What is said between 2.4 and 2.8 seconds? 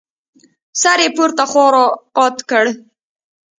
کړ.